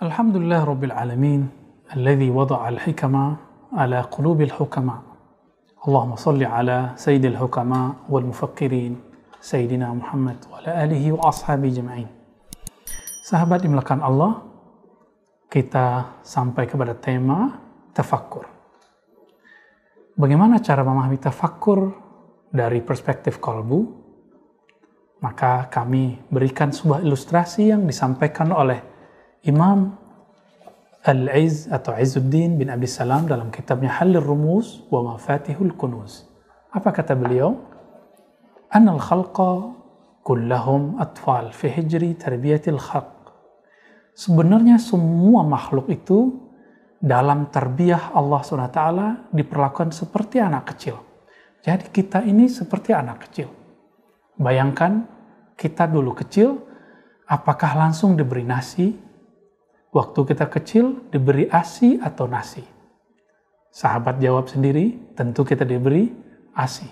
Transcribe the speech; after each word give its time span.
الحمد 0.00 0.36
لله 0.36 0.64
رب 0.64 0.84
العالمين 0.84 1.48
الذي 1.96 2.28
وضع 2.30 2.68
الحكمة 2.68 3.36
على 3.72 4.00
قلوب 4.00 4.40
الحكماء 4.40 5.00
اللهم 5.88 6.12
صل 6.16 6.44
على 6.44 6.92
سيد 7.00 7.24
الحكماء 7.24 8.04
والمفكرين 8.12 8.92
سيدنا 9.40 9.88
محمد 9.96 10.38
وعلى 10.52 10.84
آله 10.84 11.12
وأصحابه 11.12 11.68
جمعين 11.68 12.08
Sahabat 13.24 13.64
dimulakan 13.64 14.04
Allah, 14.04 14.44
kita 15.48 16.20
sampai 16.20 16.68
kepada 16.68 16.92
tema 16.92 17.56
tafakkur. 17.96 18.44
Bagaimana 20.12 20.60
cara 20.60 20.84
memahami 20.84 21.16
tafakkur 21.18 21.90
dari 22.52 22.84
perspektif 22.84 23.40
kolbu? 23.40 23.80
Maka 25.24 25.72
kami 25.72 26.20
berikan 26.28 26.68
sebuah 26.68 27.00
ilustrasi 27.00 27.72
yang 27.72 27.88
disampaikan 27.88 28.52
oleh 28.52 28.94
Imam 29.46 29.94
Al-Iz 31.01 31.65
atau 31.71 31.97
Izzuddin 31.97 32.61
bin 32.61 32.69
Abi 32.69 32.85
Salam 32.85 33.25
dalam 33.25 33.49
kitabnya 33.49 33.89
Halil 33.97 34.21
Rumus 34.21 34.85
wa 34.93 35.13
Mafatihul 35.13 35.73
Kunuz. 35.73 36.29
Apa 36.69 36.93
kata 36.93 37.17
beliau? 37.17 37.57
Anal 38.69 39.01
khalqa 39.01 39.73
kullahum 40.21 41.01
atfal 41.01 41.49
fi 41.51 41.73
hijri 41.73 42.13
tarbiyatil 42.13 42.77
khalq 42.77 43.21
sebenarnya 44.15 44.77
semua 44.77 45.41
makhluk 45.41 45.89
itu 45.89 46.37
dalam 47.01 47.49
tarbiyah 47.49 48.13
Allah 48.13 48.41
SWT 48.45 48.81
diperlakukan 49.33 49.89
seperti 49.89 50.37
anak 50.37 50.75
kecil. 50.75 51.01
Jadi 51.65 51.89
kita 51.89 52.21
ini 52.21 52.45
seperti 52.45 52.93
anak 52.93 53.25
kecil. 53.29 53.49
Bayangkan 54.37 55.05
kita 55.57 55.89
dulu 55.89 56.13
kecil, 56.13 56.61
apakah 57.25 57.77
langsung 57.77 58.13
diberi 58.17 58.45
nasi? 58.45 58.93
Waktu 59.91 60.19
kita 60.23 60.47
kecil 60.47 61.11
diberi 61.11 61.51
ASI 61.51 61.99
atau 61.99 62.27
nasi? 62.27 62.63
Sahabat 63.71 64.23
jawab 64.23 64.47
sendiri, 64.47 65.15
tentu 65.15 65.43
kita 65.43 65.67
diberi 65.67 66.07
ASI. 66.55 66.87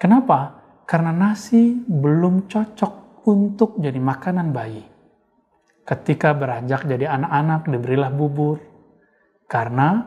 Kenapa? 0.00 0.64
Karena 0.88 1.12
nasi 1.12 1.80
belum 1.84 2.48
cocok 2.48 3.24
untuk 3.28 3.80
jadi 3.80 3.96
makanan 3.96 4.52
bayi 4.52 4.94
ketika 5.84 6.32
beranjak 6.32 6.88
jadi 6.88 7.12
anak-anak 7.12 7.68
diberilah 7.68 8.10
bubur. 8.10 8.58
Karena 9.44 10.00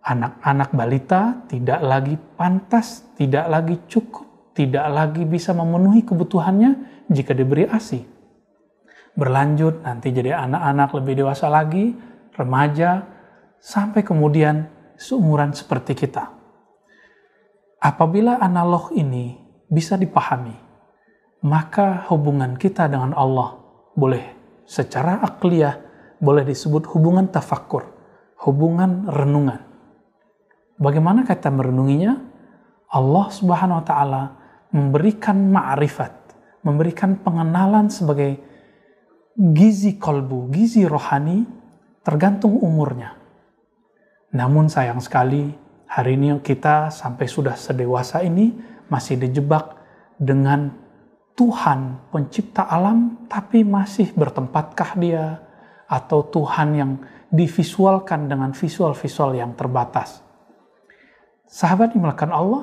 anak-anak 0.00 0.70
balita 0.72 1.44
tidak 1.50 1.82
lagi 1.82 2.16
pantas, 2.38 3.04
tidak 3.18 3.50
lagi 3.50 3.76
cukup, 3.90 4.54
tidak 4.54 4.86
lagi 4.88 5.26
bisa 5.26 5.52
memenuhi 5.52 6.06
kebutuhannya 6.06 7.04
jika 7.10 7.34
diberi 7.34 7.66
ASI. 7.66 8.19
Berlanjut 9.14 9.82
nanti 9.82 10.14
jadi 10.14 10.38
anak-anak 10.38 10.90
lebih 11.02 11.24
dewasa 11.24 11.50
lagi, 11.50 11.92
remaja, 12.34 13.04
sampai 13.60 14.00
kemudian 14.06 14.70
seumuran 14.96 15.52
seperti 15.52 15.92
kita. 15.94 16.30
Apabila 17.80 18.38
analog 18.38 18.92
ini 18.92 19.36
bisa 19.68 19.96
dipahami, 19.96 20.54
maka 21.44 22.04
hubungan 22.12 22.56
kita 22.56 22.86
dengan 22.86 23.16
Allah 23.16 23.56
boleh 23.96 24.24
secara 24.68 25.18
akliyah 25.24 25.90
boleh 26.20 26.44
disebut 26.44 26.84
hubungan 26.92 27.32
tafakkur, 27.32 27.88
hubungan 28.44 29.08
renungan. 29.08 29.64
Bagaimana 30.76 31.24
kata 31.24 31.48
merenunginya? 31.48 32.28
Allah 32.92 33.26
Subhanahu 33.32 33.80
wa 33.80 33.86
taala 33.86 34.22
memberikan 34.70 35.48
ma'rifat, 35.48 36.12
memberikan 36.60 37.16
pengenalan 37.24 37.88
sebagai 37.88 38.36
gizi 39.40 39.96
kolbu, 39.96 40.52
gizi 40.52 40.84
rohani 40.84 41.48
tergantung 42.04 42.60
umurnya. 42.60 43.16
Namun 44.36 44.68
sayang 44.68 45.00
sekali 45.00 45.48
hari 45.88 46.20
ini 46.20 46.36
kita 46.44 46.92
sampai 46.92 47.24
sudah 47.24 47.56
sedewasa 47.56 48.20
ini 48.20 48.52
masih 48.92 49.16
dijebak 49.16 49.80
dengan 50.20 50.76
Tuhan 51.32 52.12
pencipta 52.12 52.68
alam 52.68 53.24
tapi 53.32 53.64
masih 53.64 54.12
bertempatkah 54.12 54.92
dia 55.00 55.40
atau 55.88 56.20
Tuhan 56.28 56.68
yang 56.76 56.92
divisualkan 57.32 58.28
dengan 58.28 58.52
visual-visual 58.52 59.40
yang 59.40 59.56
terbatas. 59.56 60.20
Sahabat 61.48 61.96
dimulakan 61.96 62.30
Allah, 62.30 62.62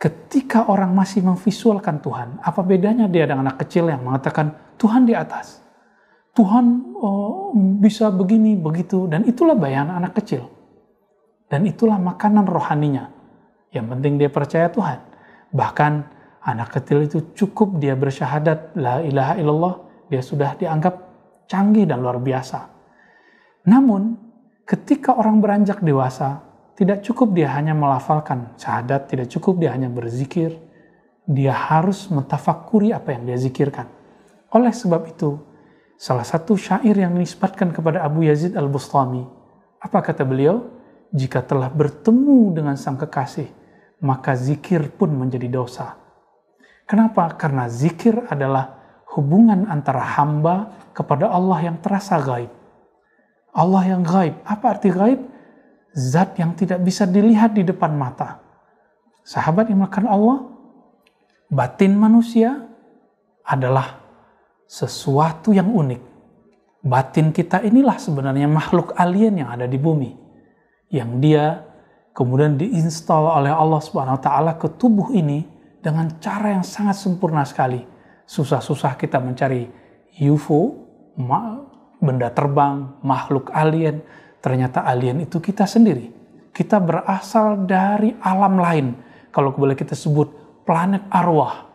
ketika 0.00 0.72
orang 0.72 0.96
masih 0.96 1.20
memvisualkan 1.20 2.00
Tuhan, 2.00 2.40
apa 2.40 2.64
bedanya 2.64 3.06
dia 3.06 3.28
dengan 3.28 3.46
anak 3.46 3.62
kecil 3.62 3.92
yang 3.92 4.02
mengatakan 4.02 4.56
Tuhan 4.80 5.04
di 5.06 5.14
atas? 5.14 5.67
Tuhan 6.38 6.94
oh, 6.94 7.50
bisa 7.82 8.14
begini, 8.14 8.54
begitu, 8.54 9.10
dan 9.10 9.26
itulah 9.26 9.58
bayangan 9.58 9.98
anak 9.98 10.22
kecil. 10.22 10.46
Dan 11.50 11.66
itulah 11.66 11.98
makanan 11.98 12.46
rohaninya. 12.46 13.10
Yang 13.74 13.86
penting 13.90 14.12
dia 14.22 14.30
percaya 14.30 14.70
Tuhan. 14.70 15.02
Bahkan 15.50 15.92
Anak 16.48 16.80
kecil 16.80 17.04
itu 17.04 17.34
cukup 17.36 17.76
dia 17.76 17.92
bersyahadat 17.92 18.78
la 18.78 19.04
ilaha 19.04 19.34
illallah, 19.36 19.74
dia 20.08 20.24
sudah 20.24 20.56
dianggap 20.56 20.94
canggih 21.44 21.84
dan 21.84 22.00
luar 22.00 22.16
biasa. 22.22 22.72
Namun, 23.68 24.16
ketika 24.64 25.12
orang 25.12 25.44
beranjak 25.44 25.84
dewasa, 25.84 26.40
tidak 26.72 27.04
cukup 27.04 27.36
dia 27.36 27.52
hanya 27.52 27.76
melafalkan 27.76 28.54
syahadat, 28.56 29.12
tidak 29.12 29.28
cukup 29.28 29.60
dia 29.60 29.76
hanya 29.76 29.92
berzikir, 29.92 30.56
dia 31.28 31.52
harus 31.52 32.08
mentafakuri 32.08 32.96
apa 32.96 33.12
yang 33.12 33.28
dia 33.28 33.36
zikirkan. 33.36 33.84
Oleh 34.54 34.72
sebab 34.72 35.04
itu, 35.04 35.36
salah 35.98 36.22
satu 36.22 36.54
syair 36.54 36.94
yang 36.94 37.12
dinisbatkan 37.18 37.74
kepada 37.74 38.06
Abu 38.06 38.24
Yazid 38.24 38.54
Al-Bustami, 38.54 39.26
apa 39.82 39.98
kata 39.98 40.22
beliau? 40.22 40.78
Jika 41.10 41.42
telah 41.42 41.72
bertemu 41.72 42.52
dengan 42.54 42.76
sang 42.78 43.00
kekasih, 43.00 43.48
maka 44.04 44.36
zikir 44.36 44.92
pun 44.92 45.08
menjadi 45.10 45.48
dosa 45.48 45.96
Kenapa? 46.88 47.28
Karena 47.36 47.68
zikir 47.68 48.16
adalah 48.32 48.80
hubungan 49.12 49.68
antara 49.68 50.00
hamba 50.00 50.88
kepada 50.96 51.28
Allah 51.28 51.68
yang 51.68 51.76
terasa 51.84 52.16
gaib. 52.16 52.48
Allah 53.52 53.82
yang 53.84 54.00
gaib. 54.00 54.40
Apa 54.48 54.72
arti 54.72 54.88
gaib? 54.88 55.20
Zat 55.92 56.40
yang 56.40 56.56
tidak 56.56 56.80
bisa 56.80 57.04
dilihat 57.04 57.52
di 57.52 57.60
depan 57.60 57.92
mata. 57.92 58.40
Sahabat 59.20 59.68
yang 59.68 59.84
makan 59.84 60.08
Allah, 60.08 60.38
batin 61.52 61.92
manusia 61.92 62.64
adalah 63.44 64.07
sesuatu 64.68 65.56
yang 65.56 65.72
unik. 65.72 66.02
Batin 66.84 67.32
kita 67.32 67.64
inilah 67.64 67.96
sebenarnya 67.96 68.46
makhluk 68.46 68.92
alien 68.94 69.40
yang 69.42 69.50
ada 69.50 69.64
di 69.64 69.80
bumi. 69.80 70.12
Yang 70.92 71.10
dia 71.24 71.44
kemudian 72.12 72.60
diinstal 72.60 73.32
oleh 73.32 73.50
Allah 73.50 73.80
Subhanahu 73.80 74.20
wa 74.20 74.22
taala 74.22 74.52
ke 74.60 74.68
tubuh 74.76 75.10
ini 75.16 75.42
dengan 75.80 76.20
cara 76.20 76.54
yang 76.54 76.62
sangat 76.62 77.00
sempurna 77.00 77.42
sekali. 77.48 77.82
Susah-susah 78.28 79.00
kita 79.00 79.16
mencari 79.18 79.64
UFO, 80.20 80.76
benda 81.98 82.28
terbang, 82.30 83.00
makhluk 83.00 83.50
alien. 83.56 84.04
Ternyata 84.38 84.84
alien 84.86 85.24
itu 85.24 85.40
kita 85.42 85.64
sendiri. 85.66 86.14
Kita 86.52 86.78
berasal 86.78 87.66
dari 87.66 88.14
alam 88.22 88.54
lain. 88.58 88.86
Kalau 89.32 89.54
boleh 89.54 89.74
kita 89.74 89.96
sebut 89.96 90.62
planet 90.66 91.06
arwah. 91.10 91.67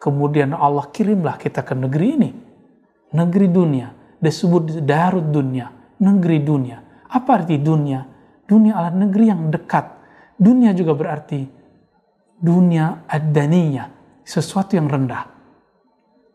Kemudian 0.00 0.56
Allah 0.56 0.88
kirimlah 0.88 1.36
kita 1.36 1.60
ke 1.60 1.76
negeri 1.76 2.08
ini. 2.16 2.30
Negeri 3.12 3.46
dunia. 3.52 3.92
Disebut 4.16 4.80
darut 4.80 5.28
dunia. 5.28 5.68
Negeri 6.00 6.40
dunia. 6.40 6.80
Apa 7.12 7.44
arti 7.44 7.60
dunia? 7.60 8.00
Dunia 8.48 8.72
adalah 8.80 8.94
negeri 8.96 9.24
yang 9.28 9.52
dekat. 9.52 9.86
Dunia 10.40 10.72
juga 10.72 10.96
berarti 10.96 11.60
dunia 12.40 13.04
ad-daniyah, 13.04 13.88
sesuatu 14.24 14.74
yang 14.74 14.88
rendah. 14.88 15.28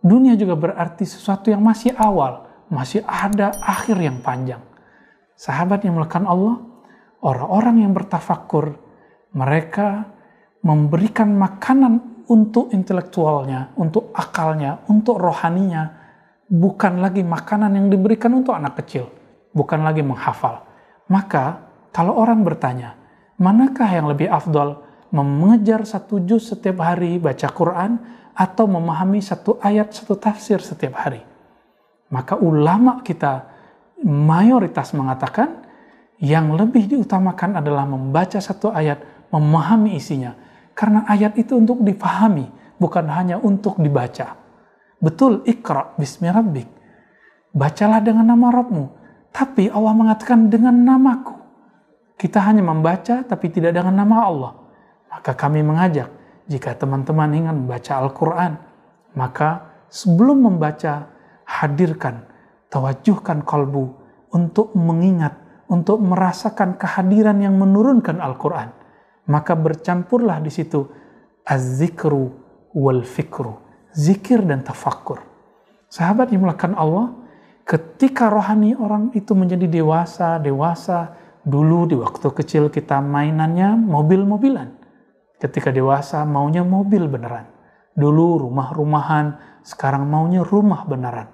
Dunia 0.06 0.38
juga 0.38 0.54
berarti 0.54 1.02
sesuatu 1.02 1.50
yang 1.50 1.66
masih 1.66 1.98
awal, 1.98 2.46
masih 2.70 3.02
ada 3.10 3.58
akhir 3.58 3.98
yang 3.98 4.22
panjang. 4.22 4.62
Sahabat 5.34 5.82
yang 5.82 5.98
melakukan 5.98 6.30
Allah, 6.30 6.62
orang-orang 7.26 7.82
yang 7.82 7.92
bertafakur, 7.98 8.78
mereka 9.34 10.14
memberikan 10.62 11.34
makanan 11.34 12.15
untuk 12.30 12.74
intelektualnya, 12.74 13.74
untuk 13.78 14.10
akalnya, 14.14 14.82
untuk 14.90 15.22
rohaninya, 15.22 15.94
bukan 16.50 17.02
lagi 17.02 17.22
makanan 17.26 17.74
yang 17.74 17.88
diberikan 17.90 18.34
untuk 18.34 18.54
anak 18.54 18.82
kecil, 18.82 19.10
bukan 19.54 19.82
lagi 19.82 20.02
menghafal. 20.06 20.66
Maka 21.10 21.66
kalau 21.94 22.18
orang 22.18 22.42
bertanya, 22.42 22.98
manakah 23.38 23.88
yang 23.88 24.10
lebih 24.10 24.30
afdol 24.30 24.84
mengejar 25.16 25.88
satu 25.88 26.20
juz 26.28 26.52
setiap 26.52 26.84
hari 26.84 27.22
baca 27.22 27.48
Quran 27.48 28.02
atau 28.36 28.68
memahami 28.68 29.24
satu 29.24 29.62
ayat, 29.64 29.96
satu 29.96 30.20
tafsir 30.20 30.60
setiap 30.60 31.00
hari. 31.00 31.24
Maka 32.12 32.36
ulama 32.36 33.00
kita 33.00 33.48
mayoritas 34.04 34.92
mengatakan 34.92 35.64
yang 36.20 36.52
lebih 36.56 36.88
diutamakan 36.88 37.60
adalah 37.60 37.88
membaca 37.88 38.40
satu 38.40 38.72
ayat, 38.76 39.00
memahami 39.32 39.96
isinya. 39.96 40.36
Karena 40.76 41.08
ayat 41.08 41.40
itu 41.40 41.56
untuk 41.56 41.82
dipahami, 41.82 42.52
bukan 42.76 43.08
hanya 43.08 43.40
untuk 43.40 43.80
dibaca. 43.80 44.36
Betul, 45.00 45.42
ikra 45.48 45.96
bismi 45.96 46.28
rabbik. 46.28 46.68
Bacalah 47.56 48.04
dengan 48.04 48.28
nama 48.28 48.52
Rabbmu. 48.52 48.86
Tapi 49.32 49.72
Allah 49.72 49.96
mengatakan 49.96 50.52
dengan 50.52 50.76
namaku. 50.76 51.36
Kita 52.16 52.44
hanya 52.44 52.64
membaca 52.64 53.24
tapi 53.24 53.48
tidak 53.52 53.76
dengan 53.76 54.04
nama 54.04 54.16
Allah. 54.28 54.52
Maka 55.12 55.32
kami 55.36 55.64
mengajak 55.64 56.12
jika 56.48 56.76
teman-teman 56.76 57.32
ingin 57.32 57.56
membaca 57.64 57.92
Al-Quran, 58.00 58.54
maka 59.16 59.50
sebelum 59.88 60.44
membaca 60.44 61.08
hadirkan, 61.48 62.28
tawajuhkan 62.68 63.44
kalbu 63.48 63.96
untuk 64.36 64.76
mengingat, 64.76 65.36
untuk 65.72 66.04
merasakan 66.04 66.76
kehadiran 66.76 67.40
yang 67.40 67.56
menurunkan 67.56 68.20
Al-Quran. 68.20 68.85
Maka 69.26 69.58
bercampurlah 69.58 70.38
di 70.42 70.54
situ 70.54 70.86
az-zikru 71.46 72.30
wal 72.74 73.02
fikru. 73.02 73.58
Zikir 73.96 74.44
dan 74.44 74.62
tafakkur. 74.62 75.24
Sahabat 75.88 76.34
melakukan 76.36 76.76
Allah, 76.76 77.16
ketika 77.64 78.28
rohani 78.28 78.76
orang 78.76 79.16
itu 79.16 79.32
menjadi 79.32 79.66
dewasa, 79.72 80.38
dewasa, 80.44 81.16
dulu 81.46 81.88
di 81.88 81.96
waktu 81.96 82.28
kecil 82.28 82.68
kita 82.68 83.00
mainannya 83.00 83.80
mobil-mobilan. 83.80 84.76
Ketika 85.40 85.72
dewasa 85.72 86.26
maunya 86.28 86.66
mobil 86.68 87.08
beneran. 87.08 87.48
Dulu 87.96 88.50
rumah-rumahan, 88.50 89.40
sekarang 89.64 90.04
maunya 90.04 90.44
rumah 90.44 90.84
beneran. 90.84 91.32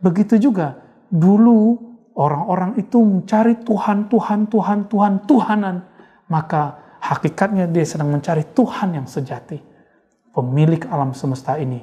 Begitu 0.00 0.40
juga 0.40 0.80
dulu 1.12 1.76
orang-orang 2.16 2.80
itu 2.80 3.02
mencari 3.04 3.60
Tuhan, 3.60 4.08
Tuhan, 4.08 4.48
Tuhan, 4.48 4.78
Tuhan, 4.88 5.12
Tuhanan. 5.28 5.76
Maka 6.32 6.87
hakikatnya 7.00 7.70
dia 7.70 7.84
sedang 7.86 8.10
mencari 8.12 8.44
Tuhan 8.54 8.98
yang 8.98 9.06
sejati. 9.06 9.58
Pemilik 10.34 10.82
alam 10.90 11.14
semesta 11.14 11.58
ini. 11.58 11.82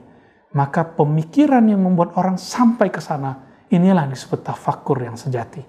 Maka 0.56 0.88
pemikiran 0.88 1.68
yang 1.68 1.84
membuat 1.84 2.16
orang 2.16 2.40
sampai 2.40 2.88
ke 2.88 3.04
sana 3.04 3.46
Inilah 3.74 4.06
yang 4.06 4.14
disebut 4.14 4.46
tafakur 4.46 5.02
yang 5.02 5.18
sejati. 5.18 5.60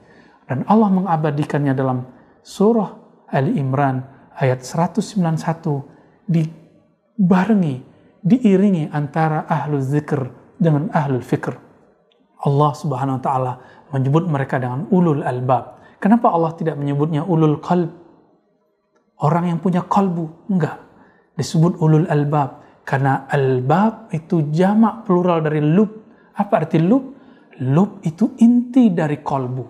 Dan 0.44 0.68
Allah 0.68 0.92
mengabadikannya 0.92 1.72
dalam 1.72 2.04
surah 2.44 2.92
Ali 3.32 3.56
Imran 3.56 4.04
ayat 4.36 4.60
191 4.62 6.28
dibarengi, 6.28 7.82
diiringi 8.20 8.92
antara 8.92 9.48
ahlu 9.48 9.80
zikr 9.80 10.28
dengan 10.60 10.92
ahlu 10.92 11.24
fikr. 11.24 11.56
Allah 12.46 12.70
subhanahu 12.76 13.16
wa 13.18 13.22
ta'ala 13.24 13.52
menyebut 13.96 14.28
mereka 14.28 14.60
dengan 14.60 14.84
ulul 14.92 15.24
albab. 15.24 15.80
Kenapa 15.98 16.28
Allah 16.30 16.52
tidak 16.52 16.76
menyebutnya 16.76 17.24
ulul 17.24 17.58
qalb? 17.64 17.90
Orang 19.22 19.48
yang 19.48 19.58
punya 19.60 19.84
kalbu. 19.84 20.50
Enggak. 20.52 20.76
Disebut 21.36 21.80
ulul 21.80 22.08
albab. 22.08 22.64
Karena 22.84 23.24
albab 23.26 24.12
itu 24.12 24.52
jamak 24.52 25.08
plural 25.08 25.40
dari 25.40 25.58
lub. 25.58 25.90
Apa 26.36 26.64
arti 26.64 26.78
lub? 26.78 27.16
Lub 27.64 28.04
itu 28.04 28.36
inti 28.44 28.92
dari 28.92 29.24
kolbu. 29.24 29.64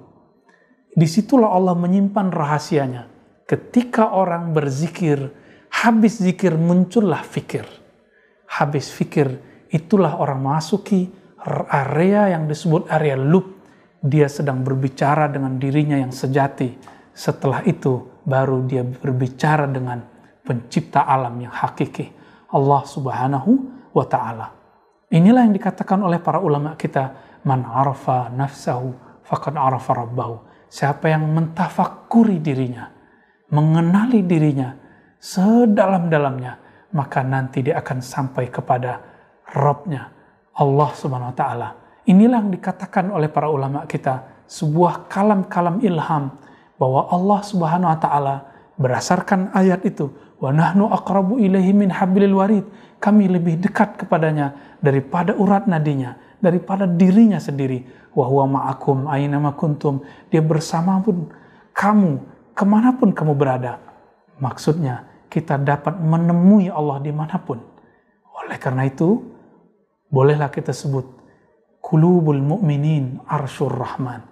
Di 0.96 1.06
situlah 1.06 1.52
Allah 1.54 1.76
menyimpan 1.78 2.28
rahasianya. 2.32 3.02
Ketika 3.46 4.10
orang 4.16 4.50
berzikir, 4.50 5.30
habis 5.70 6.18
zikir 6.18 6.58
muncullah 6.58 7.22
fikir. 7.22 7.62
Habis 8.50 8.90
fikir, 8.90 9.38
itulah 9.70 10.18
orang 10.18 10.42
masuki 10.42 11.06
area 11.70 12.34
yang 12.34 12.50
disebut 12.50 12.90
area 12.90 13.14
lub. 13.14 13.54
Dia 14.02 14.26
sedang 14.26 14.66
berbicara 14.66 15.30
dengan 15.30 15.60
dirinya 15.62 15.94
yang 15.94 16.10
sejati. 16.10 16.95
Setelah 17.16 17.64
itu, 17.64 18.20
baru 18.28 18.60
dia 18.68 18.84
berbicara 18.84 19.64
dengan 19.64 20.04
pencipta 20.44 21.08
alam 21.08 21.32
yang 21.40 21.50
hakiki. 21.50 22.12
Allah 22.52 22.84
subhanahu 22.84 23.50
wa 23.96 24.04
ta'ala. 24.04 24.46
Inilah 25.08 25.48
yang 25.48 25.56
dikatakan 25.56 26.04
oleh 26.04 26.20
para 26.20 26.44
ulama 26.44 26.76
kita 26.76 27.24
Man 27.46 27.62
arafa 27.62 28.28
nafsahu 28.28 28.92
faqad 29.24 29.54
arafa 29.56 30.02
rabbahu. 30.02 30.44
Siapa 30.66 31.08
yang 31.08 31.30
mentafakuri 31.30 32.42
dirinya, 32.42 32.90
mengenali 33.54 34.26
dirinya 34.26 34.74
sedalam-dalamnya, 35.22 36.52
maka 36.92 37.22
nanti 37.22 37.62
dia 37.62 37.78
akan 37.80 37.98
sampai 38.02 38.50
kepada 38.50 38.98
Robnya, 39.46 40.10
Allah 40.58 40.90
subhanahu 40.90 41.30
wa 41.30 41.38
ta'ala. 41.38 41.68
Inilah 42.10 42.42
yang 42.42 42.50
dikatakan 42.50 43.14
oleh 43.14 43.30
para 43.30 43.46
ulama 43.46 43.86
kita, 43.86 44.42
sebuah 44.50 45.06
kalam-kalam 45.06 45.78
ilham, 45.86 46.34
bahwa 46.76 47.08
Allah 47.08 47.40
subhanahu 47.44 47.90
wa 47.90 47.98
ta'ala 47.98 48.34
berdasarkan 48.76 49.52
ayat 49.56 49.84
itu, 49.88 50.12
wa 50.40 50.52
nahnu 50.52 50.92
aqrabu 50.92 51.40
ilaihi 51.40 51.72
min 51.72 51.88
hablil 51.92 52.36
warid, 52.36 52.64
kami 53.00 53.28
lebih 53.28 53.60
dekat 53.60 54.00
kepadanya 54.00 54.76
daripada 54.80 55.32
urat 55.36 55.64
nadinya 55.68 56.16
daripada 56.40 56.84
dirinya 56.84 57.40
sendiri. 57.40 57.84
Wahwa 58.16 58.48
ma'akum 58.48 59.08
aina 59.08 59.36
kuntum. 59.52 60.00
Dia 60.32 60.40
bersama 60.40 61.00
pun 61.04 61.28
kamu, 61.76 62.20
ke 62.56 62.64
mana 62.64 62.96
pun 62.96 63.12
kamu 63.12 63.36
berada. 63.36 63.76
Maksudnya, 64.40 65.04
kita 65.28 65.60
dapat 65.60 66.00
menemui 66.00 66.72
Allah 66.72 67.00
di 67.00 67.12
mana 67.12 67.36
pun. 67.36 67.60
Oleh 68.44 68.56
karena 68.56 68.88
itu, 68.88 69.20
bolehlah 70.08 70.48
kita 70.48 70.72
sebut 70.72 71.04
kulubul 71.80 72.40
mu'minin 72.40 73.20
arsyur 73.28 73.72
rahman. 73.72 74.24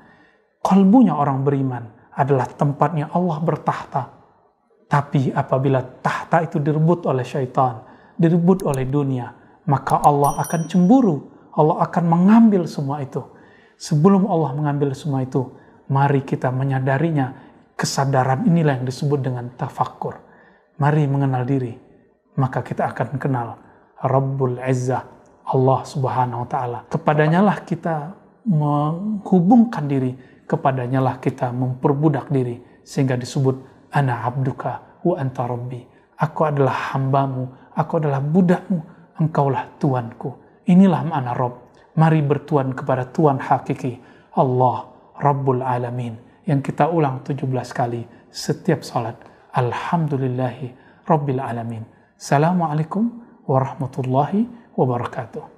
Kalbunya 0.65 1.13
orang 1.13 1.45
beriman 1.45 1.85
adalah 2.15 2.47
tempatnya 2.51 3.11
Allah 3.11 3.39
bertahta. 3.43 4.03
Tapi 4.89 5.35
apabila 5.35 5.83
tahta 6.01 6.47
itu 6.47 6.63
direbut 6.63 7.11
oleh 7.11 7.27
syaitan, 7.27 7.83
direbut 8.15 8.63
oleh 8.63 8.87
dunia, 8.87 9.35
maka 9.67 9.99
Allah 9.99 10.39
akan 10.45 10.61
cemburu 10.71 11.35
Allah 11.55 11.87
akan 11.87 12.05
mengambil 12.05 12.67
semua 12.67 13.01
itu. 13.03 13.23
Sebelum 13.79 14.27
Allah 14.27 14.55
mengambil 14.55 14.95
semua 14.95 15.23
itu, 15.23 15.55
mari 15.91 16.23
kita 16.23 16.51
menyadarinya. 16.51 17.55
Kesadaran 17.75 18.47
inilah 18.47 18.79
yang 18.79 18.87
disebut 18.87 19.19
dengan 19.19 19.51
tafakur. 19.59 20.23
Mari 20.79 21.11
mengenal 21.11 21.43
diri, 21.43 21.75
maka 22.39 22.63
kita 22.63 22.91
akan 22.91 23.19
kenal 23.19 23.59
Rabbul 23.99 24.63
Izzah, 24.63 25.03
Allah 25.51 25.81
Subhanahu 25.83 26.47
wa 26.47 26.49
taala. 26.51 26.79
Kepadanya 26.87 27.43
lah 27.43 27.63
kita 27.67 28.15
menghubungkan 28.47 29.91
diri, 29.91 30.15
kepadanya 30.45 31.01
lah 31.01 31.17
kita 31.21 31.51
memperbudak 31.53 32.29
diri 32.29 32.61
sehingga 32.85 33.17
disebut 33.17 33.89
ana 33.93 34.25
abduka 34.29 35.01
wa 35.05 35.15
anta 35.17 35.45
rabbi. 35.49 35.81
Aku 36.15 36.47
adalah 36.47 36.95
hambamu, 36.95 37.75
aku 37.75 37.93
adalah 37.99 38.23
budakmu, 38.23 38.81
engkaulah 39.19 39.67
tuanku. 39.83 40.63
Inilah 40.71 41.03
makna 41.05 41.35
Rob. 41.35 41.55
Mari 41.95 42.23
bertuan 42.23 42.73
kepada 42.75 43.07
Tuhan 43.11 43.39
hakiki. 43.39 43.99
Allah, 44.35 44.91
Rabbul 45.19 45.63
Alamin. 45.63 46.17
Yang 46.47 46.73
kita 46.73 46.91
ulang 46.91 47.23
17 47.23 47.47
kali 47.71 48.03
setiap 48.31 48.83
salat. 48.83 49.15
Alhamdulillahi 49.55 50.75
Rabbil 51.07 51.39
Alamin. 51.39 51.85
Assalamualaikum 52.19 53.23
warahmatullahi 53.47 54.49
wabarakatuh. 54.75 55.54